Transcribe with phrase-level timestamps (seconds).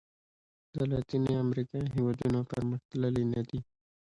[0.73, 3.59] د لاتیني امریکا هېوادونو پرمختللي نه دي.